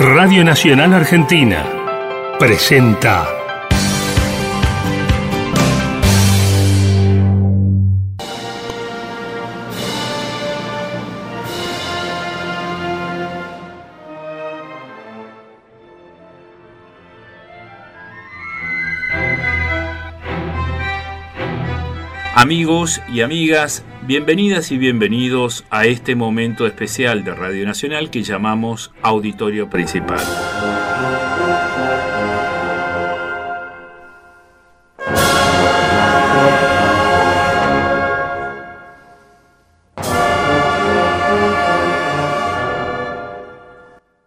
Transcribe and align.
Radio 0.00 0.44
Nacional 0.44 0.94
Argentina 0.94 1.66
presenta 2.38 3.37
Amigos 22.40 23.00
y 23.12 23.22
amigas, 23.22 23.82
bienvenidas 24.06 24.70
y 24.70 24.78
bienvenidos 24.78 25.64
a 25.70 25.86
este 25.86 26.14
momento 26.14 26.68
especial 26.68 27.24
de 27.24 27.34
Radio 27.34 27.66
Nacional 27.66 28.10
que 28.10 28.22
llamamos 28.22 28.92
Auditorio 29.02 29.68
Principal. 29.68 30.20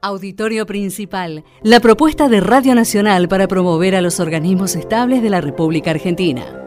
Auditorio 0.02 0.66
Principal, 0.66 1.46
la 1.64 1.80
propuesta 1.80 2.28
de 2.28 2.42
Radio 2.42 2.76
Nacional 2.76 3.30
para 3.30 3.48
promover 3.48 3.96
a 3.96 4.02
los 4.02 4.20
organismos 4.20 4.76
estables 4.76 5.22
de 5.22 5.30
la 5.30 5.40
República 5.40 5.92
Argentina. 5.92 6.61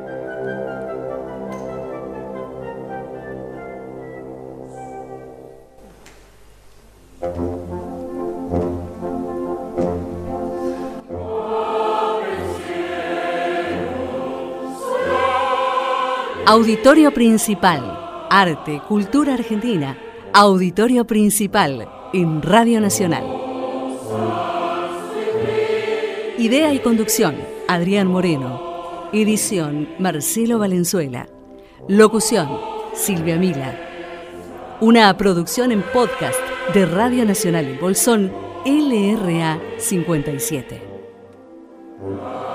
Auditorio 16.55 17.13
Principal, 17.13 18.27
Arte, 18.31 18.81
Cultura 18.87 19.35
Argentina. 19.35 19.99
Auditorio 20.33 21.05
Principal 21.05 21.89
en 22.13 22.43
Radio 22.43 22.81
Nacional. 22.81 23.25
Idea 26.39 26.73
y 26.73 26.79
conducción, 26.79 27.35
Adrián 27.67 28.07
Moreno. 28.07 29.09
Edición, 29.13 29.89
Marcelo 29.99 30.61
Valenzuela. 30.61 31.27
Locución, 31.89 32.49
Silvia 32.93 33.35
Mila. 33.35 33.77
Una 34.81 35.17
producción 35.17 35.73
en 35.73 35.83
podcast 35.83 36.39
de 36.73 36.87
Radio 36.87 37.25
Nacional 37.25 37.65
en 37.65 37.81
Bolsón, 37.81 38.33
LRA 38.65 39.61
57. 39.79 42.54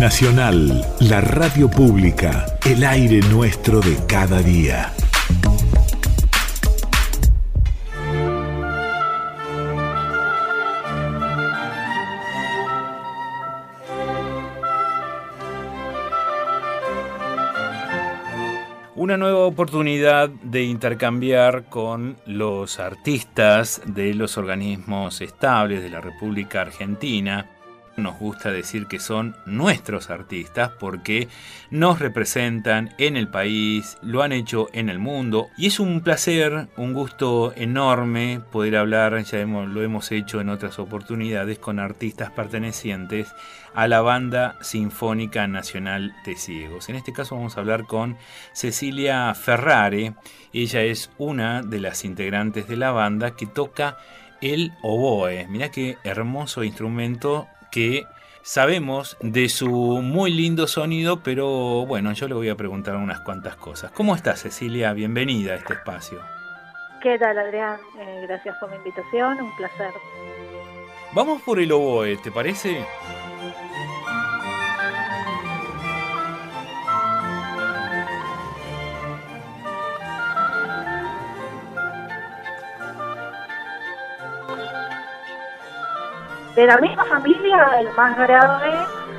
Nacional, 0.00 0.84
la 1.00 1.22
radio 1.22 1.70
pública, 1.70 2.44
el 2.66 2.84
aire 2.84 3.20
nuestro 3.30 3.80
de 3.80 3.96
cada 4.06 4.42
día. 4.42 4.92
Una 18.94 19.16
nueva 19.16 19.46
oportunidad 19.46 20.28
de 20.28 20.64
intercambiar 20.64 21.70
con 21.70 22.18
los 22.26 22.78
artistas 22.80 23.80
de 23.86 24.12
los 24.12 24.36
organismos 24.36 25.22
estables 25.22 25.82
de 25.82 25.88
la 25.88 26.02
República 26.02 26.60
Argentina 26.60 27.55
nos 27.96 28.18
gusta 28.18 28.50
decir 28.50 28.86
que 28.86 28.98
son 28.98 29.36
nuestros 29.46 30.10
artistas 30.10 30.70
porque 30.78 31.28
nos 31.70 31.98
representan 31.98 32.94
en 32.98 33.16
el 33.16 33.28
país, 33.28 33.98
lo 34.02 34.22
han 34.22 34.32
hecho 34.32 34.68
en 34.72 34.88
el 34.88 34.98
mundo 34.98 35.48
y 35.56 35.66
es 35.66 35.80
un 35.80 36.00
placer, 36.00 36.68
un 36.76 36.92
gusto 36.92 37.52
enorme 37.56 38.40
poder 38.52 38.76
hablar, 38.76 39.22
ya 39.22 39.44
lo 39.44 39.82
hemos 39.82 40.12
hecho 40.12 40.40
en 40.40 40.48
otras 40.48 40.78
oportunidades 40.78 41.58
con 41.58 41.78
artistas 41.78 42.30
pertenecientes 42.30 43.28
a 43.74 43.88
la 43.88 44.00
Banda 44.00 44.56
Sinfónica 44.60 45.46
Nacional 45.46 46.14
de 46.24 46.36
Ciegos. 46.36 46.88
En 46.88 46.96
este 46.96 47.12
caso 47.12 47.36
vamos 47.36 47.56
a 47.56 47.60
hablar 47.60 47.84
con 47.84 48.16
Cecilia 48.52 49.34
Ferrare, 49.34 50.14
ella 50.52 50.82
es 50.82 51.10
una 51.18 51.62
de 51.62 51.80
las 51.80 52.04
integrantes 52.04 52.68
de 52.68 52.76
la 52.76 52.90
banda 52.90 53.36
que 53.36 53.46
toca 53.46 53.98
el 54.40 54.72
oboe. 54.82 55.46
Mirá 55.48 55.70
qué 55.70 55.98
hermoso 56.04 56.64
instrumento 56.64 57.48
que 57.76 58.06
sabemos 58.40 59.18
de 59.20 59.50
su 59.50 59.68
muy 59.68 60.32
lindo 60.32 60.66
sonido, 60.66 61.20
pero 61.22 61.84
bueno, 61.84 62.10
yo 62.12 62.26
le 62.26 62.32
voy 62.32 62.48
a 62.48 62.54
preguntar 62.54 62.96
unas 62.96 63.20
cuantas 63.20 63.54
cosas. 63.56 63.90
¿Cómo 63.90 64.14
estás, 64.14 64.40
Cecilia? 64.40 64.94
Bienvenida 64.94 65.52
a 65.52 65.56
este 65.56 65.74
espacio. 65.74 66.18
¿Qué 67.02 67.18
tal, 67.18 67.36
Adrián? 67.36 67.78
Eh, 67.98 68.24
gracias 68.26 68.56
por 68.58 68.70
la 68.70 68.76
invitación, 68.76 69.42
un 69.42 69.54
placer. 69.56 69.90
Vamos 71.12 71.42
por 71.42 71.60
el 71.60 71.70
oboe, 71.70 72.16
¿te 72.16 72.30
parece? 72.30 72.82
De 86.56 86.66
la 86.66 86.78
misma 86.78 87.04
familia, 87.04 87.68
el 87.80 87.92
más 87.94 88.16
grave, 88.16 88.72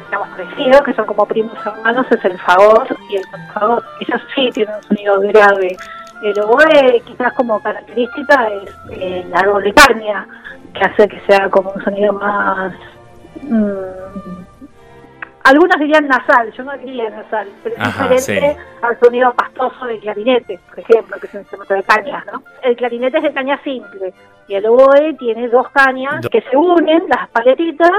digamos, 0.05 0.27
crecido, 0.35 0.83
que 0.83 0.93
son 0.95 1.05
como 1.05 1.25
primos 1.25 1.55
hermanos, 1.65 2.07
es 2.09 2.25
el 2.25 2.37
fagot 2.39 2.89
y 3.09 3.17
el 3.17 3.23
fagot. 3.53 3.85
Ellos 4.01 4.21
sí 4.35 4.49
tienen 4.53 4.75
un 4.75 4.83
sonido 4.83 5.21
grave. 5.21 5.77
El 6.23 6.39
oboe, 6.41 7.01
quizás 7.05 7.31
como 7.33 7.61
característica, 7.61 8.47
es 8.47 8.75
eh, 8.91 9.25
la 9.29 9.43
doble 9.43 9.71
carnia, 9.73 10.27
que 10.73 10.81
hace 10.83 11.07
que 11.07 11.21
sea 11.27 11.47
como 11.49 11.69
un 11.71 11.83
sonido 11.83 12.13
más. 12.13 12.73
Mmm, 13.43 14.36
algunos 15.47 15.79
dirían 15.79 16.07
nasal, 16.07 16.51
yo 16.51 16.63
no 16.63 16.77
diría 16.77 17.09
nasal, 17.09 17.47
pero 17.63 17.75
es 17.75 17.85
diferente 17.85 18.57
al 18.81 18.99
sonido 18.99 19.33
pastoso 19.33 19.85
del 19.85 19.99
clarinete, 20.01 20.59
por 20.69 20.79
ejemplo, 20.79 21.17
que 21.19 21.27
es 21.27 21.33
un 21.33 21.39
instrumento 21.39 21.73
de 21.73 21.83
cañas, 21.83 22.25
¿no? 22.31 22.43
El 22.61 22.75
clarinete 22.75 23.17
es 23.17 23.23
de 23.23 23.33
caña 23.33 23.57
simple 23.63 24.13
y 24.49 24.55
el 24.55 24.65
oboe 24.65 25.13
tiene 25.13 25.47
dos 25.47 25.69
cañas 25.69 26.27
que 26.29 26.41
se 26.41 26.57
unen, 26.57 27.03
las 27.07 27.29
paletitas, 27.29 27.91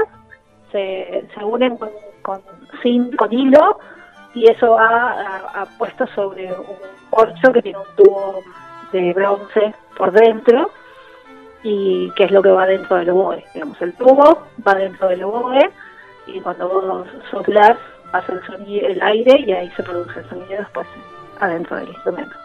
se, 0.71 1.25
se 1.33 1.43
unen 1.43 1.77
con, 1.77 1.89
con, 2.21 2.41
sin, 2.83 3.15
con 3.15 3.33
hilo 3.33 3.79
y 4.35 4.47
eso 4.47 4.73
va 4.73 5.67
puesto 5.79 6.05
sobre 6.07 6.53
un 6.53 6.77
corcho 7.09 7.51
que 7.51 7.63
tiene 7.63 7.79
un 7.79 7.95
tubo 7.95 8.41
de 8.91 9.11
bronce 9.13 9.73
por 9.97 10.11
dentro 10.11 10.69
y 11.63 12.11
que 12.11 12.25
es 12.25 12.31
lo 12.31 12.43
que 12.43 12.51
va 12.51 12.67
dentro 12.67 12.97
del 12.97 13.09
oboe. 13.09 13.43
Digamos, 13.55 13.81
el 13.81 13.93
tubo 13.93 14.43
va 14.65 14.75
dentro 14.75 15.07
del 15.07 15.23
oboe 15.23 15.71
y 16.35 16.41
cuando 16.41 16.67
vos 16.67 17.07
soplas 17.31 17.77
pasa 18.11 18.33
el 18.33 18.45
sonido, 18.45 18.87
el 18.87 19.01
aire 19.01 19.39
y 19.45 19.51
ahí 19.51 19.71
se 19.75 19.83
produce 19.83 20.19
el 20.19 20.29
sonido 20.29 20.59
después 20.59 20.87
adentro 21.39 21.77
del 21.77 21.89
instrumento. 21.89 22.35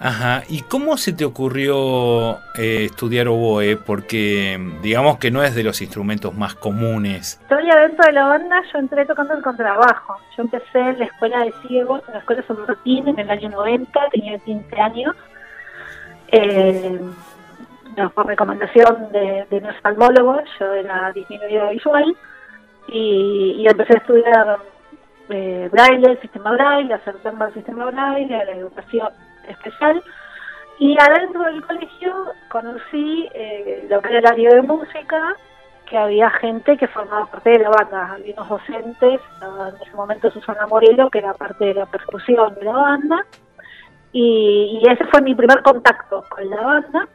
Ajá, 0.00 0.44
¿y 0.48 0.62
cómo 0.62 0.96
se 0.96 1.12
te 1.12 1.24
ocurrió 1.24 2.38
eh, 2.56 2.84
estudiar 2.84 3.26
oboe? 3.26 3.76
Porque 3.76 4.56
digamos 4.80 5.18
que 5.18 5.32
no 5.32 5.42
es 5.42 5.56
de 5.56 5.64
los 5.64 5.82
instrumentos 5.82 6.32
más 6.34 6.54
comunes. 6.54 7.40
Estoy 7.42 7.68
adentro 7.68 8.06
de 8.06 8.12
la 8.12 8.26
banda, 8.26 8.62
yo 8.72 8.78
entré 8.78 9.04
tocando 9.06 9.34
el 9.34 9.42
contrabajo. 9.42 10.16
Yo 10.36 10.44
empecé 10.44 10.78
en 10.78 11.00
la 11.00 11.06
escuela 11.06 11.44
de 11.44 11.52
ciegos, 11.66 12.02
en 12.06 12.14
la 12.14 12.20
escuela 12.20 12.44
San 12.46 12.60
Martín 12.60 13.08
en 13.08 13.18
el 13.18 13.28
año 13.28 13.48
90, 13.48 14.00
tenía 14.12 14.38
15 14.38 14.80
años. 14.80 15.16
Eh, 16.28 17.00
por 18.14 18.26
recomendación 18.26 19.10
de, 19.10 19.46
de 19.50 19.56
un 19.56 19.66
oftalmólogo, 19.66 20.40
yo 20.60 20.72
era 20.74 21.10
disminuido 21.12 21.70
visual 21.70 22.16
y, 22.88 23.66
empecé 23.68 23.94
a 23.94 23.98
estudiar 23.98 24.58
eh, 25.28 25.68
braille, 25.70 26.10
el 26.10 26.20
sistema 26.20 26.52
braille, 26.52 26.94
acercarme 26.94 27.44
al 27.44 27.54
sistema 27.54 27.86
braille, 27.86 28.34
a 28.34 28.44
la 28.44 28.52
educación 28.52 29.08
especial. 29.48 30.02
Y 30.78 30.96
adentro 30.98 31.42
del 31.42 31.64
colegio 31.64 32.14
conocí 32.50 33.28
eh, 33.34 33.86
lo 33.90 34.00
que 34.00 34.08
era 34.08 34.18
el 34.18 34.26
área 34.26 34.54
de 34.54 34.62
música, 34.62 35.36
que 35.86 35.98
había 35.98 36.30
gente 36.30 36.76
que 36.76 36.86
formaba 36.88 37.26
parte 37.26 37.50
de 37.50 37.58
la 37.58 37.70
banda, 37.70 38.12
había 38.12 38.34
unos 38.34 38.48
docentes, 38.48 39.20
en 39.42 39.82
ese 39.82 39.96
momento 39.96 40.30
Susana 40.30 40.66
Morelo, 40.66 41.10
que 41.10 41.18
era 41.18 41.34
parte 41.34 41.64
de 41.64 41.74
la 41.74 41.86
percusión 41.86 42.54
de 42.54 42.64
la 42.64 42.72
banda, 42.72 43.26
y 44.12 44.82
ese 44.88 45.04
fue 45.06 45.20
mi 45.22 45.34
primer 45.34 45.62
contacto 45.62 46.24
con 46.30 46.48
la 46.48 46.60
banda 46.60 47.08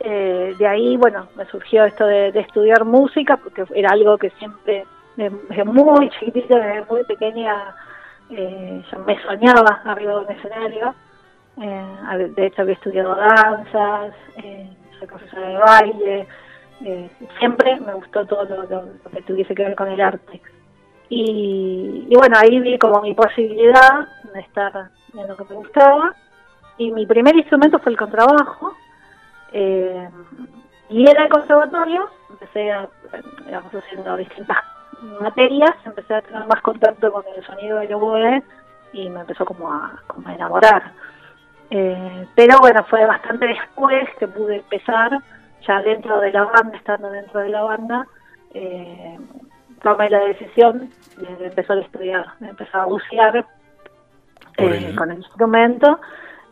eh, 0.00 0.54
de 0.58 0.66
ahí, 0.66 0.96
bueno, 0.96 1.28
me 1.36 1.44
surgió 1.46 1.84
esto 1.84 2.06
de, 2.06 2.28
estudiar 2.28 2.84
música, 2.84 3.36
porque 3.36 3.64
era 3.74 3.90
algo 3.90 4.16
que 4.18 4.30
siempre, 4.30 4.84
desde 5.16 5.64
muy 5.64 6.10
chiquitita, 6.10 6.56
desde 6.56 6.84
muy 6.88 7.04
pequeña, 7.04 7.74
eh, 8.30 8.82
yo 8.90 8.98
me 9.00 9.20
soñaba 9.22 9.82
arriba 9.84 10.14
de 10.14 10.18
un 10.20 10.30
escenario. 10.30 10.94
Eh, 11.60 12.32
de 12.36 12.46
hecho, 12.46 12.62
había 12.62 12.74
estudiado 12.74 13.14
danzas, 13.16 14.14
eh, 14.36 14.70
soy 14.98 15.08
profesora 15.08 15.48
de 15.48 15.56
baile. 15.58 16.28
Siempre 17.40 17.80
me 17.80 17.94
gustó 17.94 18.24
todo 18.24 18.44
lo, 18.44 19.10
que 19.10 19.22
tuviese 19.22 19.54
que 19.54 19.64
ver 19.64 19.74
con 19.74 19.88
el 19.88 20.00
arte. 20.00 20.40
Y, 21.08 22.06
y, 22.08 22.14
bueno, 22.14 22.36
ahí 22.38 22.60
vi 22.60 22.78
como 22.78 23.00
mi 23.00 23.14
posibilidad 23.14 24.06
de 24.32 24.40
estar 24.40 24.90
en 25.14 25.26
lo 25.26 25.36
que 25.36 25.44
me 25.44 25.56
gustaba. 25.56 26.14
Y 26.76 26.92
mi 26.92 27.06
primer 27.06 27.34
instrumento 27.34 27.80
fue 27.80 27.90
el 27.90 27.98
contrabajo. 27.98 28.76
Eh, 29.52 30.08
y 30.90 31.08
en 31.08 31.16
el 31.16 31.28
conservatorio 31.28 32.08
empecé 32.30 32.72
a, 32.72 32.88
digamos, 33.44 33.74
haciendo 33.74 34.16
distintas 34.16 34.58
materias, 35.20 35.74
empecé 35.84 36.14
a 36.14 36.22
tener 36.22 36.46
más 36.46 36.60
contacto 36.62 37.12
con 37.12 37.24
el 37.36 37.44
sonido 37.44 37.78
del 37.78 37.94
oboe 37.94 38.42
y 38.92 39.08
me 39.10 39.20
empezó 39.20 39.44
como 39.44 39.72
a, 39.72 40.02
como 40.06 40.28
a 40.28 40.34
enamorar. 40.34 40.92
Eh, 41.70 42.26
pero 42.34 42.58
bueno, 42.60 42.82
fue 42.84 43.04
bastante 43.04 43.46
después 43.46 44.08
que 44.18 44.26
pude 44.26 44.56
empezar, 44.56 45.18
ya 45.66 45.82
dentro 45.82 46.20
de 46.20 46.32
la 46.32 46.44
banda, 46.44 46.76
estando 46.76 47.10
dentro 47.10 47.40
de 47.40 47.48
la 47.50 47.62
banda, 47.62 48.06
eh, 48.54 49.18
tomé 49.82 50.08
la 50.08 50.20
decisión 50.20 50.90
de 51.16 51.46
empezar 51.46 51.78
a 51.78 51.82
estudiar, 51.82 52.26
de 52.40 52.48
empezar 52.48 52.82
a 52.82 52.86
bucear 52.86 53.46
eh, 54.56 54.94
con 54.96 55.10
el 55.10 55.18
instrumento 55.18 56.00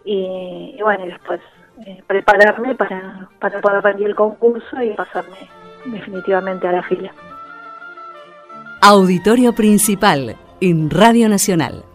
y, 0.04 0.78
bueno, 0.82 1.06
y 1.06 1.08
después 1.08 1.40
eh, 1.84 2.02
prepararme 2.06 2.74
para, 2.74 3.28
para 3.38 3.60
poder 3.60 3.82
rendir 3.82 4.08
el 4.08 4.14
concurso 4.14 4.80
y 4.82 4.90
pasarme 4.90 5.36
definitivamente 5.84 6.66
a 6.66 6.72
la 6.72 6.82
fila. 6.82 7.12
Auditorio 8.82 9.52
Principal 9.54 10.36
en 10.60 10.90
Radio 10.90 11.28
Nacional. 11.28 11.85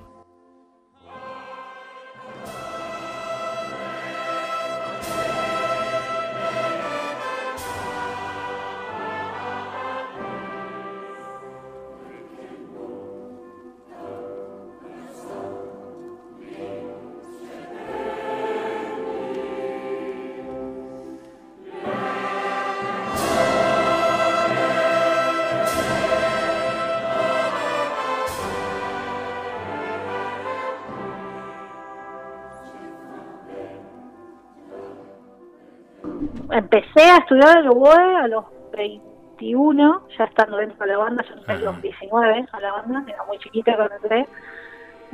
Empecé 36.51 37.03
a 37.03 37.17
estudiar 37.17 37.57
el 37.59 37.69
oboe 37.69 38.15
a 38.15 38.27
los 38.27 38.45
21, 38.73 40.07
ya 40.17 40.25
estando 40.25 40.57
dentro 40.57 40.85
de 40.85 40.91
la 40.91 40.97
banda, 40.97 41.23
yo 41.27 41.35
entré 41.35 41.53
a 41.53 41.57
los 41.59 41.81
19 41.81 42.45
a 42.51 42.59
la 42.59 42.71
banda, 42.73 43.03
era 43.07 43.23
muy 43.25 43.37
chiquita 43.39 43.75
cuando 43.75 43.95
entré, 43.95 44.27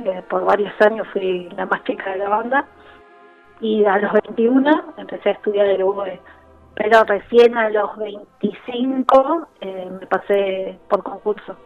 eh, 0.04 0.22
por 0.28 0.44
varios 0.44 0.72
años 0.80 1.06
fui 1.12 1.48
la 1.56 1.66
más 1.66 1.82
chica 1.84 2.12
de 2.12 2.18
la 2.18 2.28
banda, 2.28 2.66
y 3.60 3.84
a 3.84 3.98
los 3.98 4.12
21 4.12 4.94
empecé 4.96 5.30
a 5.30 5.32
estudiar 5.32 5.66
el 5.66 5.82
oboe, 5.82 6.20
pero 6.74 7.04
recién 7.04 7.56
a 7.56 7.70
los 7.70 7.96
25 7.96 9.48
eh, 9.60 9.90
me 10.00 10.06
pasé 10.06 10.78
por 10.88 11.02
concurso. 11.02 11.56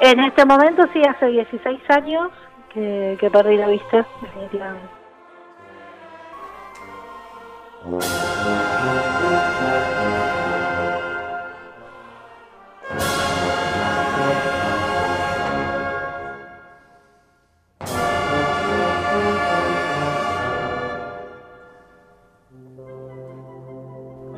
En 0.00 0.20
este 0.20 0.44
momento 0.44 0.84
sí, 0.92 1.02
hace 1.02 1.26
16 1.26 1.80
años 1.90 2.30
que, 2.72 3.30
perdí 3.32 3.56
la 3.56 3.68
vista, 3.68 4.06
definitivamente. 4.20 4.86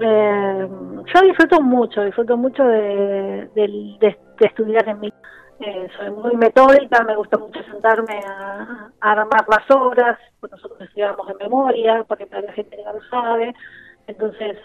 Eh, 0.01 0.69
yo 1.13 1.21
disfruto 1.23 1.61
mucho, 1.61 2.05
disfruto 2.05 2.37
mucho 2.37 2.63
de 2.63 3.51
estudiar 4.41 4.89
en 4.89 5.01
mi 5.01 5.13
eh, 5.61 5.89
soy 5.97 6.11
muy 6.11 6.37
metódica, 6.37 7.03
me 7.05 7.17
gusta 7.17 7.37
mucho 7.39 7.63
sentarme 7.65 8.21
a, 8.27 8.91
armar 9.01 9.45
las 9.49 9.71
obras, 9.71 10.19
pues 10.41 10.53
nosotros 10.53 10.81
estudiamos 10.81 11.27
de 11.27 11.35
memoria, 11.35 12.05
porque 12.07 12.29
la 12.31 12.53
gente 12.53 12.77
no 12.85 12.93
lo 12.93 13.03
sabe, 13.09 13.55
entonces 14.07 14.57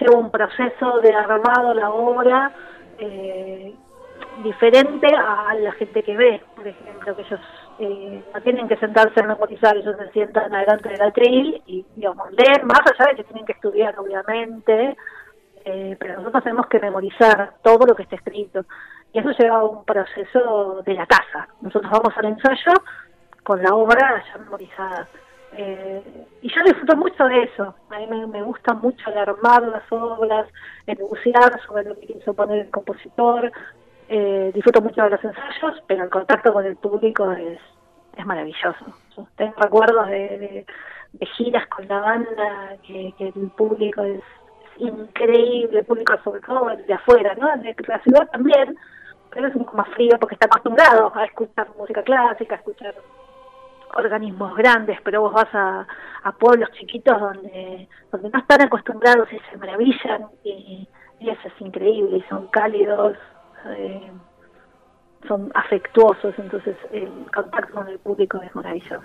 llevo 0.00 0.18
un 0.18 0.30
proceso 0.30 1.00
de 1.00 1.14
armado 1.14 1.72
la 1.74 1.90
obra 1.90 2.52
eh, 2.98 3.74
diferente 4.42 5.06
a 5.14 5.54
la 5.54 5.72
gente 5.72 6.02
que 6.02 6.16
ve, 6.16 6.42
por 6.54 6.66
ejemplo, 6.66 7.16
que 7.16 7.22
ellos 7.22 7.40
eh, 7.78 8.22
no 8.34 8.40
tienen 8.42 8.68
que 8.68 8.76
sentarse 8.76 9.20
a 9.20 9.26
memorizar, 9.26 9.76
ellos 9.76 9.96
se 9.96 10.10
sientan 10.10 10.54
adelante 10.54 10.88
del 10.88 11.02
atril 11.02 11.62
y 11.66 11.86
digamos, 11.96 12.30
leen 12.32 12.66
más 12.66 12.80
allá 12.80 13.10
de 13.10 13.16
que 13.16 13.24
tienen 13.24 13.46
que 13.46 13.52
estudiar, 13.52 13.98
obviamente, 13.98 14.96
eh, 15.64 15.96
pero 15.98 16.16
nosotros 16.16 16.44
tenemos 16.44 16.66
que 16.66 16.80
memorizar 16.80 17.54
todo 17.62 17.86
lo 17.86 17.94
que 17.94 18.02
está 18.02 18.16
escrito. 18.16 18.64
Y 19.12 19.18
eso 19.18 19.30
lleva 19.30 19.58
a 19.58 19.64
un 19.64 19.84
proceso 19.84 20.82
de 20.84 20.94
la 20.94 21.06
casa. 21.06 21.48
Nosotros 21.60 21.90
vamos 21.90 22.16
al 22.16 22.26
ensayo 22.26 22.72
con 23.42 23.62
la 23.62 23.74
obra 23.74 24.22
ya 24.26 24.38
memorizada. 24.38 25.08
Eh, 25.52 26.26
y 26.42 26.48
yo 26.48 26.62
disfruto 26.64 26.96
mucho 26.96 27.24
de 27.24 27.44
eso. 27.44 27.74
A 27.90 27.98
mí 27.98 28.06
me, 28.06 28.42
gusta 28.42 28.74
mucho 28.74 29.10
el 29.10 29.18
armar 29.18 29.62
las 29.62 29.90
obras, 29.90 30.46
el 30.86 30.96
bucear 30.98 31.60
sobre 31.66 31.84
lo 31.84 31.98
que 31.98 32.06
quiso 32.06 32.34
poner 32.34 32.66
el 32.66 32.70
compositor. 32.70 33.50
Eh, 34.08 34.50
disfruto 34.54 34.82
mucho 34.82 35.02
de 35.02 35.10
los 35.10 35.24
ensayos, 35.24 35.82
pero 35.86 36.04
el 36.04 36.10
contacto 36.10 36.52
con 36.52 36.64
el 36.64 36.76
público 36.76 37.32
es, 37.32 37.58
es 38.16 38.26
maravilloso. 38.26 38.84
tengo 39.36 39.54
recuerdos 39.56 40.08
de, 40.08 40.66
de, 41.12 41.26
giras 41.26 41.66
con 41.68 41.88
la 41.88 42.00
banda, 42.00 42.76
que, 42.86 43.14
que 43.16 43.28
el 43.28 43.50
público 43.50 44.02
es, 44.02 44.22
increíble, 44.78 45.80
el 45.80 45.84
público 45.84 46.14
sobre 46.22 46.40
todo 46.40 46.70
de 46.76 46.94
afuera, 46.94 47.34
¿no? 47.34 47.48
De 47.62 47.74
la 47.86 47.98
ciudad 48.00 48.28
también, 48.30 48.76
pero 49.30 49.48
es 49.48 49.54
un 49.54 49.64
poco 49.64 49.76
más 49.76 49.88
frío 49.90 50.16
porque 50.18 50.34
está 50.34 50.46
acostumbrado 50.46 51.12
a 51.14 51.24
escuchar 51.24 51.68
música 51.76 52.02
clásica, 52.02 52.54
a 52.54 52.58
escuchar 52.58 52.94
organismos 53.94 54.54
grandes, 54.56 54.98
pero 55.02 55.22
vos 55.22 55.32
vas 55.32 55.54
a, 55.54 55.86
a 56.22 56.32
pueblos 56.32 56.70
chiquitos 56.72 57.18
donde, 57.18 57.88
donde 58.10 58.30
no 58.30 58.38
están 58.38 58.62
acostumbrados 58.62 59.32
y 59.32 59.38
se 59.50 59.56
maravillan 59.56 60.26
y, 60.44 60.88
eso 61.20 61.48
es 61.48 61.60
increíble 61.60 62.18
y 62.18 62.22
son 62.28 62.46
cálidos, 62.48 63.16
eh, 63.66 64.10
son 65.26 65.50
afectuosos, 65.54 66.32
entonces 66.38 66.76
el 66.92 67.10
contacto 67.34 67.74
con 67.74 67.88
el 67.88 67.98
público 67.98 68.40
es 68.40 68.54
maravilloso. 68.54 69.02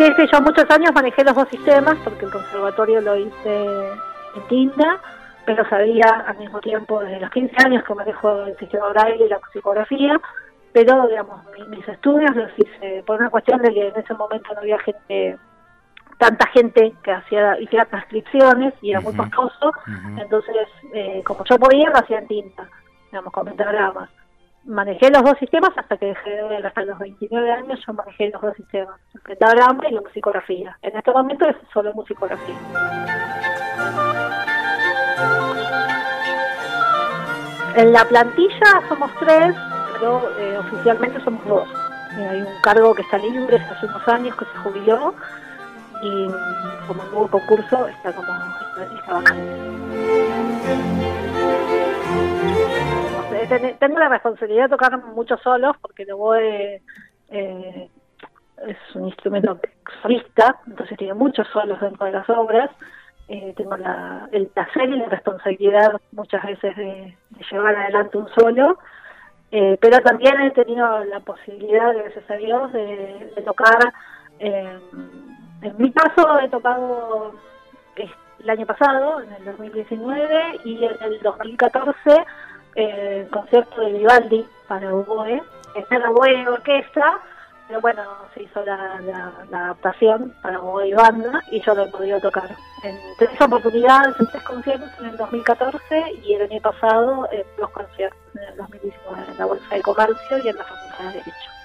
Sí, 0.00 0.06
sí, 0.16 0.22
yo 0.32 0.40
muchos 0.40 0.64
años 0.70 0.92
manejé 0.94 1.22
los 1.24 1.34
dos 1.34 1.46
sistemas 1.50 1.94
porque 2.02 2.24
el 2.24 2.32
conservatorio 2.32 3.02
lo 3.02 3.16
hice 3.18 3.66
en 4.34 4.48
tinta, 4.48 4.98
pero 5.44 5.62
sabía 5.68 6.24
al 6.26 6.38
mismo 6.38 6.58
tiempo 6.60 7.00
desde 7.00 7.20
los 7.20 7.28
15 7.28 7.54
años 7.66 7.84
que 7.84 7.94
manejo 7.94 8.44
el 8.44 8.56
sistema 8.56 8.86
oral 8.86 9.20
y 9.20 9.28
la 9.28 9.38
psicografía, 9.52 10.18
pero 10.72 11.06
digamos, 11.06 11.44
mis, 11.68 11.86
estudios 11.86 12.34
los 12.34 12.50
hice 12.56 13.02
por 13.06 13.20
una 13.20 13.28
cuestión 13.28 13.60
de 13.60 13.74
que 13.74 13.88
en 13.88 13.96
ese 13.98 14.14
momento 14.14 14.54
no 14.54 14.60
había 14.60 14.78
gente 14.78 15.36
tanta 16.16 16.46
gente 16.46 16.94
que 17.02 17.12
hacía 17.12 17.60
hiciera 17.60 17.84
transcripciones 17.84 18.72
y 18.80 18.92
era 18.92 19.02
muy 19.02 19.14
costoso, 19.14 19.70
entonces 20.16 20.66
eh, 20.94 21.22
como 21.26 21.44
yo 21.44 21.58
podía 21.58 21.90
lo 21.90 21.98
hacía 21.98 22.20
en 22.20 22.26
tinta, 22.26 22.66
digamos, 23.10 23.30
con 23.34 23.44
pentagramas. 23.44 24.08
Manejé 24.64 25.10
los 25.10 25.22
dos 25.22 25.38
sistemas 25.38 25.70
hasta 25.76 25.96
que 25.96 26.06
dejé 26.06 26.30
de 26.30 26.42
ver, 26.44 26.66
hasta 26.66 26.82
los 26.82 26.98
29 26.98 27.52
años 27.52 27.80
yo 27.86 27.92
manejé 27.92 28.30
los 28.30 28.42
dos 28.42 28.54
sistemas, 28.56 29.00
el 29.14 29.20
pentagrama 29.20 29.88
y 29.88 29.92
la 29.92 30.00
musicografía. 30.00 30.76
En 30.82 30.96
este 30.96 31.10
momento 31.10 31.48
es 31.48 31.56
solo 31.72 31.92
musicografía. 31.94 32.56
En 37.76 37.92
la 37.92 38.04
plantilla 38.04 38.82
somos 38.88 39.10
tres, 39.20 39.54
pero 39.92 40.38
eh, 40.38 40.58
oficialmente 40.58 41.20
somos 41.24 41.44
dos. 41.46 41.68
Eh, 42.18 42.28
hay 42.28 42.40
un 42.40 42.60
cargo 42.62 42.94
que 42.94 43.02
está 43.02 43.18
libre 43.18 43.56
hace 43.56 43.86
unos 43.86 44.08
años 44.08 44.34
que 44.36 44.44
se 44.44 44.56
jubiló 44.58 45.14
y 46.02 46.26
como 46.88 47.04
nuevo 47.04 47.28
concurso 47.28 47.86
está 47.88 48.12
como 48.12 48.32
está 48.96 49.12
vacante. 49.12 49.90
Tengo 53.78 53.98
la 53.98 54.08
responsabilidad 54.08 54.64
de 54.64 54.70
tocar 54.70 54.98
muchos 55.04 55.40
solos 55.42 55.76
porque 55.80 56.04
lo 56.04 56.16
voy 56.16 56.80
eh, 57.30 57.88
es 58.66 58.76
un 58.94 59.06
instrumento 59.06 59.58
solista, 60.02 60.60
entonces 60.66 60.98
tiene 60.98 61.14
muchos 61.14 61.46
solos 61.48 61.80
dentro 61.80 62.06
de 62.06 62.12
las 62.12 62.28
obras. 62.28 62.70
Eh, 63.28 63.54
tengo 63.56 63.76
la, 63.76 64.28
el 64.32 64.48
placer 64.48 64.90
y 64.90 64.98
la 64.98 65.06
responsabilidad 65.06 65.92
muchas 66.12 66.44
veces 66.44 66.76
de, 66.76 67.16
llevar 67.50 67.76
adelante 67.76 68.18
un 68.18 68.28
solo, 68.34 68.78
eh, 69.52 69.78
pero 69.80 70.00
también 70.00 70.40
he 70.40 70.50
tenido 70.50 71.04
la 71.04 71.20
posibilidad, 71.20 71.94
gracias 71.94 72.28
a 72.28 72.34
Dios, 72.34 72.72
de, 72.72 73.42
tocar. 73.44 73.92
en 74.40 75.76
mi 75.78 75.92
caso, 75.92 76.40
he 76.40 76.48
tocado 76.48 77.34
el 77.96 78.50
año 78.50 78.66
pasado, 78.66 79.20
en 79.20 79.32
el 79.32 79.44
2019, 79.44 80.60
y 80.64 80.84
en 80.84 81.02
el 81.02 81.20
2014 81.20 82.24
el 82.74 83.28
concierto 83.28 83.80
de 83.80 83.92
Vivaldi 83.92 84.46
para 84.68 84.94
oboe, 84.94 85.42
está 85.74 85.98
la 85.98 86.10
oboe 86.10 86.48
orquesta, 86.48 87.20
pero 87.68 87.80
bueno, 87.80 88.02
se 88.34 88.42
hizo 88.42 88.64
la, 88.64 89.32
adaptación 89.52 90.34
para 90.42 90.60
oboe 90.60 90.88
y 90.88 90.92
banda 90.92 91.42
y 91.50 91.60
yo 91.60 91.74
lo 91.74 91.84
he 91.84 91.90
podido 91.90 92.20
tocar 92.20 92.48
en 92.82 92.98
tres 93.18 93.40
oportunidades, 93.40 94.14
en 94.18 94.26
tres 94.26 94.42
conciertos 94.42 94.90
en 95.00 95.06
el 95.06 95.16
2014 95.16 96.04
y 96.24 96.34
el 96.34 96.42
año 96.50 96.60
pasado 96.60 97.28
en 97.30 97.44
dos 97.58 97.70
conciertos 97.70 98.18
en 98.34 98.42
el 98.42 98.56
2019 98.56 99.22
en 99.30 99.38
la 99.38 99.44
Bolsa 99.44 99.74
de 99.74 99.82
Comercio 99.82 100.38
y 100.38 100.48
en 100.48 100.56
la 100.56 100.64
Facultad 100.64 101.04
de 101.04 101.12
Derecho. 101.12 101.59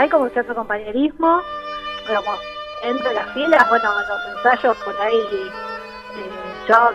Hay 0.00 0.08
como 0.08 0.30
cierto 0.30 0.54
compañerismo, 0.54 1.42
entre 2.82 3.12
las 3.12 3.28
filas, 3.34 3.68
bueno, 3.68 3.90
los 4.08 4.36
ensayos 4.36 4.76
por 4.78 4.98
ahí, 4.98 5.16
eh, 5.16 6.30
yo, 6.66 6.90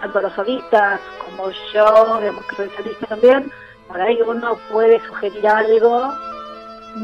tanto 0.00 0.20
los 0.22 0.32
solistas 0.32 0.98
como 1.26 1.50
yo, 1.50 2.18
digamos 2.18 2.46
que 2.46 2.56
soy 2.56 2.70
solista 2.70 3.06
también, 3.06 3.52
por 3.86 4.00
ahí 4.00 4.18
uno 4.26 4.56
puede 4.72 4.98
sugerir 5.06 5.46
algo, 5.46 6.10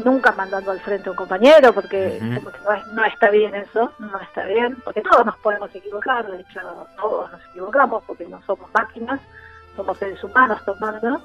nunca 0.03 0.31
mandando 0.31 0.71
al 0.71 0.79
frente 0.79 1.09
a 1.09 1.11
un 1.11 1.17
compañero, 1.17 1.71
porque, 1.73 2.19
no, 2.93 3.05
está 3.05 3.29
bien 3.29 3.53
eso, 3.53 3.91
no 3.99 4.19
está 4.19 4.45
bien, 4.45 4.77
porque 4.83 5.01
todos 5.01 5.27
nos 5.27 5.37
podemos 5.37 5.73
equivocar, 5.75 6.25
de 6.25 6.41
hecho 6.41 6.59
todos 6.99 7.31
nos 7.31 7.45
equivocamos, 7.51 8.03
porque 8.07 8.25
no 8.25 8.41
somos 8.47 8.67
máquinas, 8.73 9.19
somos 9.75 9.95
seres 9.99 10.23
humanos 10.23 10.59
tomando, 10.65 11.21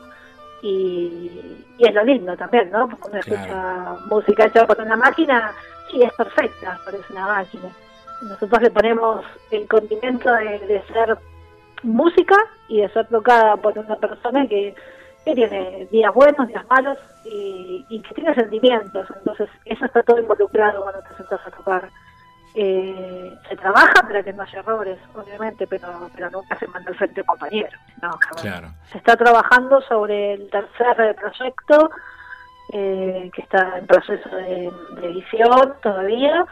y, 0.62 1.64
es 1.78 1.94
lo 1.94 2.04
lindo 2.04 2.36
también, 2.36 2.70
¿no? 2.70 2.88
Porque 2.88 3.08
uno 3.08 3.18
escucha 3.18 3.96
música 4.08 4.46
hecha 4.46 4.66
por 4.66 4.80
una 4.80 4.96
máquina, 4.96 5.52
sí, 5.90 6.02
es 6.02 6.12
perfecta, 6.14 6.78
parece 6.84 7.12
una 7.12 7.26
máquina. 7.26 7.70
Nosotros 8.22 8.62
le 8.62 8.70
ponemos 8.70 9.24
el 9.50 9.68
condimento 9.68 10.32
de, 10.32 10.82
ser 10.92 11.16
música 11.82 12.36
y 12.68 12.80
de 12.80 12.88
ser 12.88 13.06
tocada 13.06 13.56
por 13.56 13.78
una 13.78 13.96
persona 13.96 14.46
que, 14.48 14.74
que 15.24 15.34
tiene 15.34 15.86
días 15.92 16.12
buenos, 16.12 16.48
días 16.48 16.66
malos 16.68 16.98
y, 17.24 17.86
y 17.88 18.00
que 18.00 18.14
tiene 18.14 18.34
sentimientos. 18.34 19.06
Entonces, 19.16 19.48
eso 19.64 19.84
está 19.84 20.02
todo 20.02 20.18
involucrado 20.18 20.82
cuando 20.82 21.00
te 21.02 21.14
sentas 21.14 21.40
a 21.46 21.50
tocar. 21.50 21.88
Eh, 22.60 23.38
se 23.48 23.54
trabaja 23.54 24.02
para 24.02 24.20
que 24.24 24.32
no 24.32 24.42
haya 24.42 24.58
errores, 24.58 24.98
obviamente, 25.14 25.64
pero, 25.68 26.10
pero 26.12 26.28
nunca 26.28 26.58
se 26.58 26.66
manda 26.66 26.90
al 26.90 26.96
frente 26.96 27.22
compañero. 27.22 27.78
No, 28.02 28.18
Se 28.90 28.98
está 28.98 29.16
trabajando 29.16 29.80
sobre 29.82 30.32
el 30.32 30.50
tercer 30.50 31.14
proyecto, 31.14 31.88
eh, 32.72 33.30
que 33.32 33.42
está 33.42 33.78
en 33.78 33.86
proceso 33.86 34.28
de, 34.30 34.72
edición 35.04 35.72
todavía, 35.80 36.44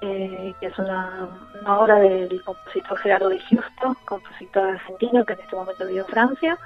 eh, 0.00 0.52
que 0.58 0.66
es 0.66 0.76
una, 0.80 1.28
obra 1.68 1.94
del 2.00 2.42
compositor 2.42 2.98
Gerardo 2.98 3.28
de 3.28 3.40
Justo, 3.42 3.96
compositor 4.04 4.68
argentino 4.68 5.24
que 5.24 5.34
en 5.34 5.40
este 5.42 5.54
momento 5.54 5.86
vive 5.86 6.00
en 6.00 6.06
Francia, 6.06 6.58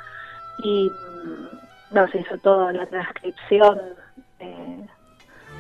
y 0.61 0.89
mm, 0.89 1.95
no, 1.95 2.09
se 2.09 2.21
hizo 2.21 2.39
toda 2.39 2.73
la 2.73 2.87
transcripción. 2.87 3.79
Eh, 4.39 4.87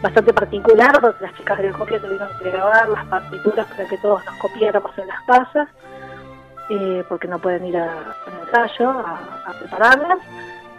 bastante 0.02 0.32
particular, 0.32 1.00
porque 1.00 1.24
las 1.24 1.34
chicas 1.34 1.58
de 1.58 1.70
copia 1.70 2.00
tuvieron 2.00 2.28
que 2.38 2.50
grabar 2.50 2.88
las 2.88 3.04
partituras 3.06 3.66
para 3.66 3.86
que 3.86 3.98
todos 3.98 4.24
nos 4.24 4.36
copiáramos 4.36 4.96
en 4.98 5.08
las 5.08 5.20
casas, 5.22 5.68
eh, 6.68 7.04
porque 7.08 7.28
no 7.28 7.38
pueden 7.38 7.66
ir 7.66 7.76
al 7.76 8.14
ensayo 8.42 8.90
a, 8.90 9.52
prepararlas. 9.58 10.18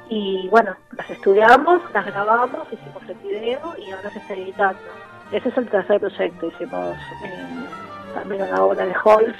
Y 0.09 0.47
bueno, 0.49 0.75
las 0.91 1.09
estudiamos, 1.09 1.81
las 1.93 2.05
grabamos, 2.05 2.67
hicimos 2.71 3.03
el 3.09 3.15
video 3.15 3.75
y 3.77 3.91
ahora 3.91 4.09
se 4.11 4.19
está 4.19 4.33
editando. 4.33 4.79
Ese 5.31 5.49
es 5.49 5.57
el 5.57 5.69
tercer 5.69 5.99
proyecto. 5.99 6.47
Hicimos 6.47 6.95
eh, 7.25 7.65
también 8.13 8.43
una 8.43 8.63
obra 8.63 8.85
de 8.85 8.95
Holz 9.03 9.35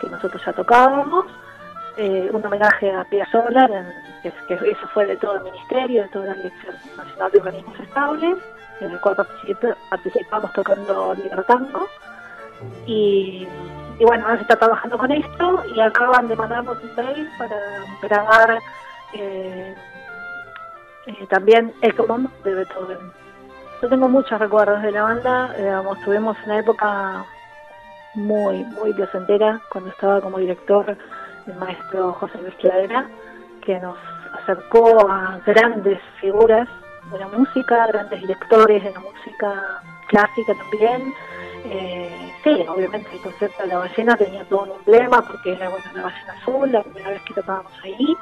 que 0.00 0.08
nosotros 0.08 0.40
ya 0.46 0.52
tocábamos, 0.52 1.26
eh, 1.96 2.30
un 2.32 2.46
homenaje 2.46 2.90
a 2.90 3.04
Piazzolla, 3.04 3.68
que, 4.22 4.32
que 4.46 4.54
eso 4.54 4.88
fue 4.94 5.04
de 5.06 5.16
todo 5.16 5.36
el 5.36 5.42
Ministerio, 5.42 6.04
de 6.04 6.08
toda 6.08 6.26
la 6.26 6.34
Dirección 6.34 6.76
Nacional 6.96 7.32
de 7.32 7.38
Organismos 7.38 7.80
Estables 7.80 8.38
en 8.80 8.90
el 8.90 9.00
cual 9.00 9.16
participamos 9.90 10.52
tocando 10.52 11.14
Libertango. 11.14 11.86
Y, 12.86 13.46
bueno, 14.00 14.24
ahora 14.24 14.36
se 14.36 14.42
está 14.42 14.56
trabajando 14.56 14.98
con 14.98 15.10
esto 15.10 15.62
y 15.74 15.80
acaban 15.80 16.28
de 16.28 16.36
mandarnos 16.36 16.78
un 16.82 16.94
mail 16.96 17.28
para 17.38 17.56
grabar 18.02 18.58
eh, 19.12 19.74
eh, 21.06 21.26
también 21.28 21.72
Ecomom 21.82 22.26
de 22.44 22.54
Beethoven. 22.54 22.98
Yo 23.80 23.88
tengo 23.88 24.08
muchos 24.08 24.38
recuerdos 24.38 24.82
de 24.82 24.90
la 24.90 25.02
banda, 25.02 25.54
digamos, 25.56 26.00
tuvimos 26.00 26.36
una 26.44 26.58
época 26.58 27.24
muy, 28.14 28.64
muy 28.64 28.92
placentera 28.92 29.60
cuando 29.70 29.90
estaba 29.90 30.20
como 30.20 30.38
director 30.38 30.96
el 31.46 31.54
maestro 31.54 32.12
José 32.14 32.38
Luis 32.42 32.54
Cladera, 32.56 33.06
que 33.64 33.78
nos 33.78 33.96
acercó 34.42 35.08
a 35.08 35.40
grandes 35.46 36.00
figuras 36.20 36.68
de 37.10 37.18
la 37.18 37.28
música, 37.28 37.86
grandes 37.86 38.20
directores 38.20 38.82
de 38.82 38.92
la 38.92 39.00
música 39.00 39.82
clásica 40.08 40.54
también. 40.54 41.14
Eh, 41.64 42.32
sí, 42.44 42.64
obviamente 42.68 43.08
el 43.12 43.20
concierto 43.20 43.62
de 43.62 43.68
la 43.68 43.78
ballena 43.78 44.16
tenía 44.16 44.44
todo 44.44 44.62
un 44.62 44.72
emblema 44.72 45.22
porque 45.22 45.52
era 45.52 45.68
bueno, 45.68 45.84
la 45.94 46.02
ballena 46.02 46.32
azul, 46.32 46.72
la 46.72 46.82
primera 46.82 47.10
vez 47.10 47.22
que 47.22 47.34
tocábamos 47.34 47.72
ahí. 47.82 48.16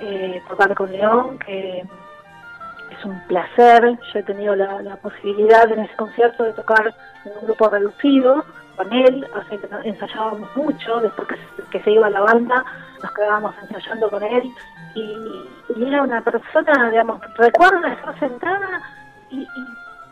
Eh, 0.00 0.42
tocar 0.48 0.74
con 0.74 0.92
León, 0.92 1.38
que 1.38 1.80
es 1.80 3.04
un 3.04 3.18
placer. 3.26 3.98
Yo 4.12 4.18
he 4.18 4.22
tenido 4.22 4.54
la, 4.54 4.96
posibilidad 4.96 5.70
en 5.70 5.80
ese 5.80 5.96
concierto 5.96 6.44
de 6.44 6.52
tocar 6.52 6.94
en 7.24 7.32
un 7.40 7.46
grupo 7.46 7.68
reducido 7.68 8.44
con 8.76 8.92
él, 8.92 9.26
así 9.34 9.56
que 9.58 9.88
ensayábamos 9.88 10.54
mucho, 10.56 11.00
después 11.00 11.28
que, 11.70 11.82
se 11.82 11.90
iba 11.90 12.08
la 12.10 12.20
banda, 12.20 12.64
nos 13.02 13.12
quedábamos 13.12 13.54
ensayando 13.62 14.10
con 14.10 14.22
él 14.22 14.52
y, 14.94 15.84
era 15.84 16.02
una 16.02 16.22
persona, 16.22 16.90
digamos, 16.90 17.20
recuerdo 17.36 17.86
estar 17.86 18.18
sentada 18.18 18.82
y, 19.30 19.46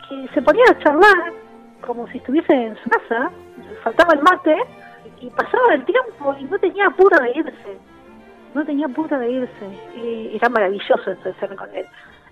que 0.07 0.27
se 0.33 0.41
ponía 0.41 0.63
a 0.69 0.79
charlar 0.79 1.33
como 1.81 2.07
si 2.07 2.17
estuviese 2.17 2.53
en 2.53 2.75
su 2.83 2.89
casa, 2.89 3.31
faltaba 3.83 4.13
el 4.13 4.21
mate 4.21 4.55
y 5.21 5.29
pasaba 5.29 5.73
el 5.73 5.85
tiempo 5.85 6.35
y 6.39 6.43
no 6.45 6.57
tenía 6.59 6.87
apuro 6.87 7.17
de 7.19 7.31
irse, 7.31 7.77
no 8.53 8.65
tenía 8.65 8.85
apuro 8.85 9.17
de 9.17 9.31
irse 9.31 9.79
y 9.95 10.35
era 10.35 10.49
maravilloso 10.49 11.11
estar 11.11 11.55
con 11.55 11.73
él. 11.75 11.85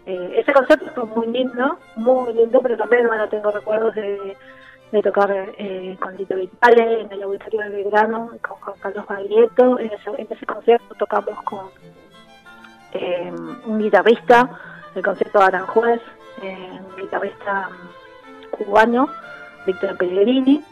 Eh, 0.05 0.35
ese 0.37 0.51
concierto 0.51 0.91
fue 0.93 1.05
muy 1.05 1.27
lindo, 1.27 1.79
muy 1.95 2.33
lindo, 2.33 2.59
pero 2.61 2.75
también 2.77 3.07
bueno, 3.07 3.27
tengo 3.29 3.51
recuerdos 3.51 3.95
de, 3.95 4.35
tocar 5.01 5.31
eh, 5.57 5.97
con 5.99 6.15
Tito 6.15 6.35
Vitale 6.35 7.01
en 7.01 7.11
el 7.11 7.23
Auditorio 7.23 7.61
de 7.61 7.69
Belgrano, 7.69 8.31
con 8.41 8.57
Juan 8.57 8.77
Carlos 8.79 9.05
Baglietto. 9.07 9.79
En 9.79 9.91
ese, 9.91 10.09
en 10.17 10.27
ese 10.29 10.45
concierto 10.45 10.93
tocamos 10.95 11.41
con 11.43 11.67
eh, 12.91 13.31
un 13.65 13.79
guitarrista, 13.79 14.49
el 14.95 15.03
concierto 15.03 15.39
de 15.39 15.45
Aranjuez, 15.45 16.01
un 16.41 17.01
guitarrista 17.01 17.69
cubano, 18.51 19.09
Víctor 19.65 19.97
Pellegrini 19.97 20.63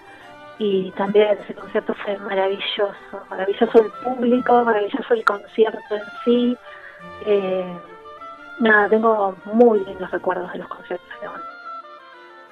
y 0.63 0.91
también 0.91 1.39
ese 1.39 1.55
concierto 1.55 1.95
fue 1.95 2.17
maravilloso, 2.19 2.93
maravilloso 3.31 3.81
el 3.81 3.91
público, 4.03 4.63
maravilloso 4.63 5.13
el 5.15 5.25
concierto 5.25 5.95
en 5.95 6.01
sí. 6.23 6.57
Eh, 7.25 7.77
nada, 8.59 8.87
tengo 8.87 9.35
muy 9.45 9.83
lindos 9.85 10.11
recuerdos 10.11 10.51
de 10.53 10.59
los 10.59 10.67
conciertos 10.67 11.07
de 11.19 11.27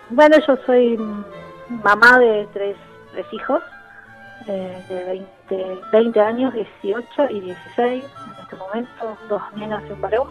Bueno, 0.10 0.38
yo 0.48 0.58
soy 0.66 0.98
mamá 1.70 2.20
de 2.20 2.48
tres, 2.54 2.76
tres 3.12 3.26
hijos, 3.32 3.62
eh, 4.48 4.84
de 4.90 5.04
20, 5.50 5.82
20 5.92 6.20
años, 6.20 6.54
18 6.54 7.30
y 7.30 7.40
16 7.42 8.04
en 8.04 8.42
este 8.42 8.56
momento, 8.56 9.18
dos 9.28 9.42
nenas 9.56 9.84
y 9.88 9.92
un 9.92 10.02
varón. 10.02 10.28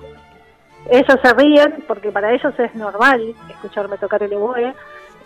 Ellos 0.90 1.18
se 1.22 1.34
ríen 1.34 1.84
porque 1.86 2.10
para 2.10 2.32
ellos 2.32 2.54
es 2.58 2.74
normal 2.74 3.34
escucharme 3.50 3.98
tocar 3.98 4.22
el 4.22 4.34
oboe 4.34 4.74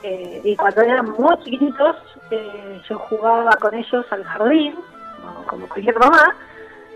eh, 0.02 0.40
y 0.42 0.56
cuando 0.56 0.82
eran 0.82 1.10
muy 1.10 1.36
chiquititos, 1.44 1.96
eh, 2.30 2.80
yo 2.88 2.98
jugaba 2.98 3.52
con 3.60 3.74
ellos 3.74 4.04
al 4.10 4.24
jardín, 4.24 4.74
como 5.46 5.68
cualquier 5.68 5.98
mamá, 5.98 6.34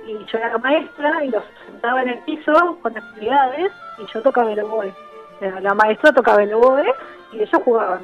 y 0.06 0.24
yo 0.26 0.38
era 0.38 0.58
maestra 0.58 1.24
y 1.24 1.28
los 1.28 1.44
sentaba 1.66 2.02
en 2.02 2.08
el 2.10 2.18
piso 2.20 2.78
con 2.82 2.96
actividades 2.96 3.72
y 3.98 4.12
yo 4.12 4.22
tocaba 4.22 4.52
el 4.52 4.60
oboe. 4.60 4.92
La 5.60 5.74
maestra 5.74 6.12
tocaba 6.12 6.42
el 6.42 6.54
oboe 6.54 6.92
y 7.32 7.42
ellos 7.42 7.62
jugaban. 7.64 8.00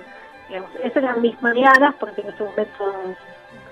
Esas 0.51 0.97
eran 0.97 1.21
mis 1.21 1.41
mañanas, 1.43 1.95
porque 1.99 2.21
en 2.21 2.29
ese 2.29 2.45
momento 2.45 2.93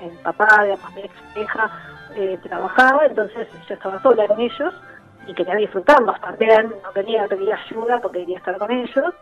el 0.01 0.17
papá, 0.19 0.65
digamos, 0.65 0.95
mi 0.95 1.03
ex 1.03 1.15
hija, 1.37 1.71
eh, 2.15 2.39
trabajaba, 2.43 3.07
entonces 3.07 3.49
yo 3.69 3.75
estaba 3.75 4.01
sola 4.03 4.27
con 4.27 4.41
ellos 4.41 4.75
y 5.27 5.35
quería 5.35 5.55
disfrutarlos 5.57 6.21
también, 6.21 6.75
no 6.83 6.93
quería 6.93 7.27
pedir 7.29 7.53
ayuda 7.53 8.01
porque 8.01 8.21
quería 8.21 8.39
estar 8.39 8.57
con 8.59 8.71
ellos 8.71 9.15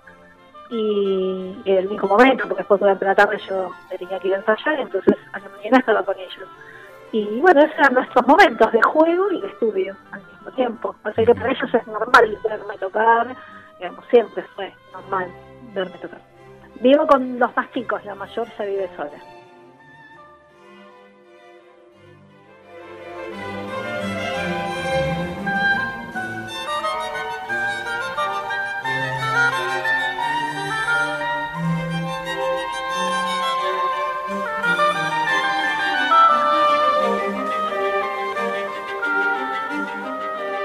y 0.71 1.57
en 1.65 1.77
el 1.77 1.89
mismo 1.89 2.09
momento, 2.09 2.45
porque 2.45 2.63
después 2.63 2.81
durante 2.81 3.05
la 3.05 3.15
tarde 3.15 3.39
yo 3.49 3.71
tenía 3.89 4.19
que 4.19 4.29
ir 4.29 4.35
a 4.35 4.39
ensayar, 4.39 4.81
entonces 4.81 5.17
a 5.33 5.39
la 5.39 5.49
mañana 5.49 5.79
estaba 5.79 6.03
con 6.03 6.17
ellos. 6.19 6.49
Y 7.11 7.41
bueno, 7.41 7.61
esos 7.61 7.79
eran 7.79 7.95
nuestros 7.95 8.27
momentos 8.27 8.71
de 8.71 8.83
juego 8.83 9.33
y 9.33 9.41
de 9.41 9.47
estudio 9.47 9.97
al 10.13 10.23
mismo 10.27 10.51
tiempo. 10.53 10.95
O 11.05 11.13
sea 11.13 11.25
que 11.25 11.35
para 11.35 11.51
ellos 11.51 11.75
es 11.75 11.87
normal 11.87 12.39
verme 12.45 12.79
tocar, 12.79 13.35
digamos, 13.79 14.05
siempre 14.11 14.43
fue 14.55 14.73
normal 14.93 15.29
verme 15.73 15.97
tocar. 15.99 16.28
Vivo 16.81 17.07
con 17.07 17.39
los 17.39 17.57
más 17.57 17.73
chicos, 17.73 18.05
la 18.05 18.15
mayor 18.15 18.49
se 18.57 18.67
vive 18.67 18.89
sola. 18.97 19.19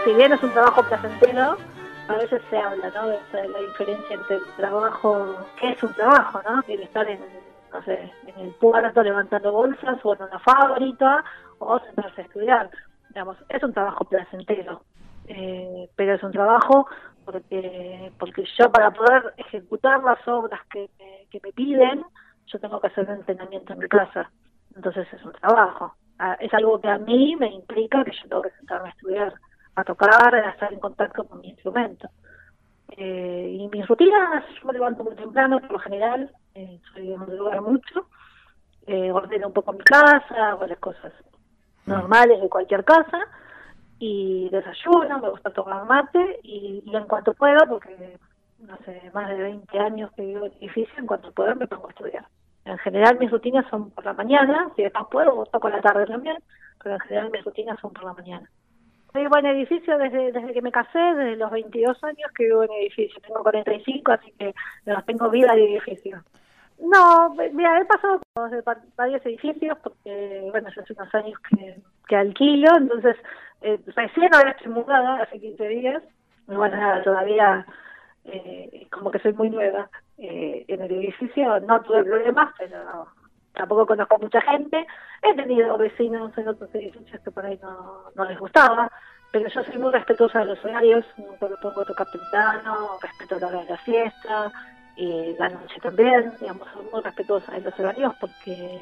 si 0.03 0.13
bien 0.13 0.33
es 0.33 0.43
un 0.43 0.51
trabajo 0.51 0.83
placentero, 0.83 1.57
a 2.07 2.13
veces 2.17 2.41
se 2.49 2.57
habla, 2.57 2.89
¿no? 2.89 3.07
De, 3.07 3.47
la 3.47 3.59
diferencia 3.59 4.15
entre 4.15 4.37
el 4.37 4.43
trabajo, 4.57 5.35
que 5.59 5.69
es 5.69 5.83
un 5.83 5.93
trabajo, 5.93 6.41
¿no? 6.47 6.63
El 6.67 6.81
estar 6.81 7.07
en, 7.09 7.19
no 7.71 7.81
sé, 7.83 8.11
en 8.27 8.45
el 8.45 8.51
puerto 8.55 9.03
levantando 9.03 9.51
bolsas 9.51 9.99
o 10.03 10.13
en 10.15 10.23
una 10.23 10.39
fábrica 10.39 11.23
o 11.59 11.79
sentarse 11.79 12.21
a 12.21 12.25
estudiar. 12.25 12.69
Digamos, 13.09 13.37
es 13.49 13.63
un 13.63 13.73
trabajo 13.73 14.05
placentero, 14.05 14.83
eh, 15.27 15.89
pero 15.95 16.15
es 16.15 16.23
un 16.23 16.31
trabajo 16.31 16.87
porque 17.25 18.11
porque 18.19 18.43
yo 18.57 18.69
para 18.71 18.91
poder 18.91 19.33
ejecutar 19.37 20.03
las 20.03 20.27
obras 20.27 20.59
que, 20.69 20.89
que 21.29 21.39
me 21.41 21.53
piden, 21.53 22.03
yo 22.47 22.59
tengo 22.59 22.81
que 22.81 22.87
hacer 22.87 23.05
un 23.05 23.15
entrenamiento 23.15 23.73
en 23.73 23.79
mi 23.79 23.87
casa. 23.87 24.29
Entonces 24.75 25.07
es 25.13 25.23
un 25.23 25.31
trabajo. 25.33 25.95
Ah, 26.19 26.37
es 26.39 26.53
algo 26.53 26.79
que 26.79 26.89
a 26.89 26.97
mí 26.97 27.35
me 27.37 27.47
implica 27.47 28.03
que 28.03 28.11
yo 28.11 28.27
tengo 28.27 28.41
que 28.41 28.51
sentarme 28.51 28.89
a 28.89 28.91
estudiar 28.91 29.33
a 29.75 29.83
tocar, 29.83 30.35
a 30.35 30.49
estar 30.49 30.71
en 30.71 30.79
contacto 30.79 31.23
con 31.25 31.41
mi 31.41 31.49
instrumento. 31.49 32.09
Eh, 32.95 33.57
y 33.59 33.67
mis 33.69 33.87
rutinas, 33.87 34.43
yo 34.59 34.67
me 34.67 34.73
levanto 34.73 35.03
muy 35.03 35.15
temprano 35.15 35.59
por 35.59 35.71
lo 35.71 35.79
general, 35.79 36.31
eh, 36.53 36.79
soy 36.93 37.07
de 37.07 37.37
lugar 37.37 37.61
mucho, 37.61 38.07
eh, 38.85 39.11
ordeno 39.11 39.47
un 39.47 39.53
poco 39.53 39.73
mi 39.73 39.83
casa, 39.83 40.55
varias 40.55 40.79
cosas 40.79 41.11
normales 41.85 42.39
de 42.39 42.49
cualquier 42.49 42.83
casa, 42.83 43.19
y 43.97 44.49
desayuno, 44.49 45.19
me 45.19 45.29
gusta 45.29 45.49
tomar 45.51 45.85
mate, 45.85 46.39
y, 46.43 46.83
en 46.85 47.05
cuanto 47.05 47.33
puedo, 47.33 47.67
porque 47.67 48.17
no 48.59 48.77
sé, 48.85 49.09
más 49.13 49.29
de 49.29 49.35
20 49.35 49.79
años 49.79 50.11
que 50.15 50.25
vivo 50.25 50.45
en 50.45 50.53
edificio, 50.53 50.93
en 50.97 51.07
cuanto 51.07 51.31
puedo 51.31 51.55
me 51.55 51.67
pongo 51.67 51.87
a 51.87 51.91
estudiar. 51.91 52.27
En 52.65 52.77
general 52.77 53.17
mis 53.19 53.31
rutinas 53.31 53.65
son 53.69 53.91
por 53.91 54.05
la 54.05 54.13
mañana, 54.13 54.69
si 54.75 54.83
después 54.83 55.05
puedo, 55.11 55.45
toco 55.47 55.67
la 55.67 55.81
tarde 55.81 56.05
también, 56.05 56.37
pero 56.81 56.95
en 56.95 57.01
general 57.01 57.31
mis 57.31 57.43
rutinas 57.43 57.79
son 57.79 57.91
por 57.91 58.05
la 58.05 58.13
mañana. 58.13 58.49
Vivo 59.13 59.37
en 59.37 59.45
edificio 59.45 59.97
desde, 59.97 60.31
desde 60.31 60.53
que 60.53 60.61
me 60.61 60.71
casé, 60.71 60.97
desde 60.97 61.35
los 61.35 61.51
22 61.51 62.03
años 62.03 62.31
que 62.35 62.45
vivo 62.45 62.63
en 62.63 62.71
edificio. 62.71 63.21
Tengo 63.21 63.43
45, 63.43 64.11
así 64.11 64.31
que 64.39 64.53
tengo 65.05 65.29
vida 65.29 65.53
de 65.53 65.65
edificio. 65.65 66.23
No, 66.79 67.33
mira, 67.53 67.79
he 67.79 67.85
pasado 67.85 68.19
por 68.33 68.49
varios 68.97 69.25
edificios 69.25 69.77
porque, 69.83 70.47
bueno, 70.51 70.69
yo 70.75 70.81
hace 70.81 70.93
unos 70.93 71.13
años 71.13 71.39
que, 71.49 71.77
que 72.07 72.15
alquilo, 72.15 72.75
entonces 72.75 73.15
eh, 73.61 73.79
recién 73.95 74.33
ahora 74.33 74.51
estoy 74.51 74.71
mudada, 74.71 75.21
hace 75.23 75.39
15 75.39 75.67
días. 75.67 76.03
Y 76.49 76.55
bueno, 76.55 76.75
nada, 76.75 77.03
todavía 77.03 77.65
eh, 78.25 78.87
como 78.91 79.11
que 79.11 79.19
soy 79.19 79.33
muy 79.33 79.49
nueva 79.49 79.89
eh, 80.17 80.65
en 80.67 80.81
el 80.81 80.91
edificio, 80.91 81.59
no 81.61 81.81
tuve 81.81 82.03
problemas, 82.03 82.53
pero 82.57 83.07
tampoco 83.53 83.85
conozco 83.85 84.17
mucha 84.19 84.41
gente. 84.41 84.85
He 85.21 85.33
tenido 85.35 85.77
vecinos 85.77 86.37
en 86.37 86.47
otros 86.47 86.73
edificios 86.75 87.21
que 87.21 87.31
por 87.31 87.45
ahí 87.45 87.59
no, 87.61 88.11
no 88.15 88.25
les 88.25 88.37
gustaba, 88.39 88.91
pero 89.31 89.47
yo 89.47 89.63
soy 89.63 89.77
muy 89.77 89.91
respetuosa 89.91 90.39
de 90.39 90.45
los 90.45 90.65
horarios, 90.65 91.05
nunca 91.17 91.47
me 91.47 91.57
pongo 91.57 91.81
a 91.81 91.85
tocar 91.85 92.09
temprano, 92.11 92.97
respeto 93.01 93.39
la 93.39 93.47
hora 93.47 93.63
de 93.63 93.69
la 93.69 93.77
fiesta, 93.77 94.51
y 94.95 95.35
la 95.39 95.49
noche 95.49 95.79
también, 95.81 96.33
digamos, 96.39 96.67
soy 96.73 96.85
muy 96.91 97.01
respetuosa 97.01 97.51
de 97.51 97.61
los 97.61 97.79
horarios 97.79 98.13
porque, 98.19 98.79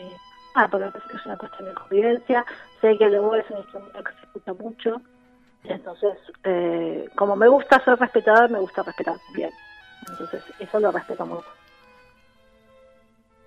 ah, 0.56 0.68
porque 0.70 0.88
es 0.88 1.26
una 1.26 1.38
cuestión 1.38 1.70
de 1.70 1.74
convivencia, 1.74 2.46
sé 2.82 2.98
que 2.98 3.06
el 3.06 3.16
oboe 3.16 3.40
es 3.40 3.50
un 3.50 3.60
instrumento 3.60 4.04
que 4.04 4.14
se 4.14 4.26
escucha 4.26 4.54
mucho, 4.54 5.02
entonces, 5.64 6.18
eh, 6.44 7.08
como 7.16 7.36
me 7.36 7.48
gusta 7.48 7.84
ser 7.86 7.98
respetada, 8.00 8.48
me 8.48 8.60
gusta 8.60 8.84
respetar 8.84 9.16
bien. 9.34 9.52
Entonces, 10.10 10.44
eso 10.60 10.80
lo 10.80 10.92
respeto 10.92 11.26
mucho 11.26 11.46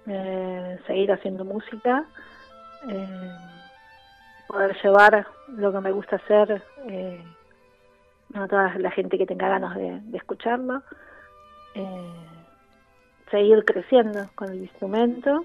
eh, 0.07 0.79
seguir 0.87 1.13
haciendo 1.13 1.45
música, 1.45 2.05
eh, 2.89 3.31
poder 4.47 4.77
llevar 4.83 5.27
lo 5.49 5.73
que 5.73 5.81
me 5.81 5.93
gusta 5.93 6.17
hacer 6.17 6.63
eh, 6.87 7.25
a 8.35 8.47
toda 8.47 8.75
la 8.79 8.91
gente 8.91 9.17
que 9.17 9.27
tenga 9.27 9.49
ganas 9.49 9.75
de, 9.77 10.01
escucharlo, 10.13 10.83
eh, 11.75 12.13
seguir 13.31 13.65
creciendo 13.65 14.29
con 14.35 14.51
el 14.51 14.63
instrumento 14.63 15.45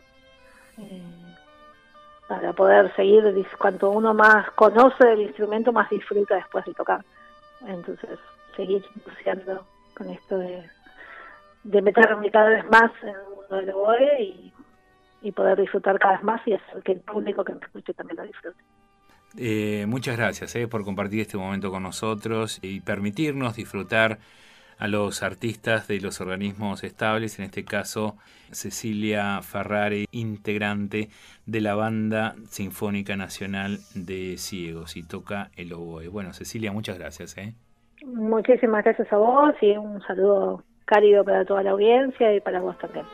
para 2.28 2.54
poder 2.54 2.96
seguir, 2.96 3.24
cuanto 3.58 3.90
uno 3.90 4.14
más 4.14 4.50
conoce 4.52 5.12
el 5.12 5.22
instrumento, 5.22 5.74
más 5.74 5.90
disfruta 5.90 6.36
después 6.36 6.64
de 6.66 6.74
tocar. 6.74 7.04
Entonces, 7.66 8.20
seguir 8.56 8.86
con 9.96 10.10
esto 10.10 10.38
de, 10.38 10.70
de 11.64 11.82
meterme 11.82 12.32
cada 12.32 12.50
vez 12.50 12.70
más 12.70 12.92
en 13.04 13.16
del 13.58 13.70
oboe 13.72 14.22
y, 14.22 14.54
y 15.22 15.32
poder 15.32 15.60
disfrutar 15.60 16.00
cada 16.00 16.16
vez 16.16 16.24
más 16.24 16.42
y 16.48 16.54
hacer 16.54 16.82
que 16.84 16.94
el 16.94 17.00
público 17.02 17.44
que 17.44 17.54
me 17.54 17.60
escuche 17.60 17.94
también 17.94 18.18
lo 18.18 18.24
disfrute. 18.24 18.64
Eh, 19.38 19.86
muchas 19.88 20.18
gracias 20.18 20.56
eh, 20.56 20.68
por 20.68 20.84
compartir 20.84 21.22
este 21.22 21.38
momento 21.38 21.70
con 21.70 21.84
nosotros 21.84 22.60
y 22.64 22.82
permitirnos 22.82 23.56
disfrutar 23.56 24.18
a 24.80 24.88
los 24.88 25.24
artistas 25.24 25.88
de 25.88 26.00
los 26.00 26.22
organismos 26.22 26.84
estables, 26.84 27.38
en 27.38 27.46
este 27.46 27.66
caso 27.66 28.16
Cecilia 28.52 29.42
Ferrari, 29.42 30.08
integrante 30.12 31.10
de 31.46 31.62
la 31.62 31.76
Banda 31.76 32.36
Sinfónica 32.46 33.18
Nacional 33.18 33.80
de 33.94 34.38
Ciegos 34.38 34.96
y 34.96 35.04
toca 35.04 35.52
el 35.58 35.74
oboe. 35.74 36.08
Bueno, 36.08 36.34
Cecilia, 36.34 36.72
muchas 36.72 36.98
gracias. 36.98 37.38
Eh. 37.38 37.54
Muchísimas 38.06 38.86
gracias 38.86 39.12
a 39.12 39.18
vos 39.18 39.54
y 39.62 39.76
un 39.76 40.02
saludo 40.02 40.64
cálido 40.90 41.24
para 41.24 41.46
toda 41.46 41.62
la 41.62 41.70
audiencia 41.70 42.34
y 42.34 42.42
para 42.42 42.62
vos 42.62 42.76
también. 42.80 43.06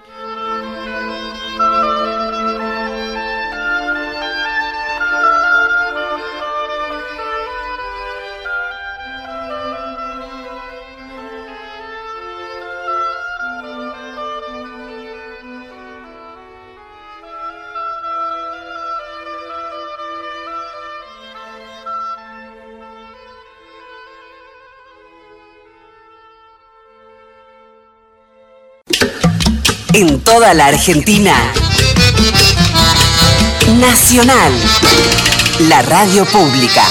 En 29.98 30.20
toda 30.20 30.54
la 30.54 30.66
Argentina. 30.66 31.34
Nacional. 33.80 34.52
La 35.70 35.84
radio 35.84 36.26
pública. 36.26 36.84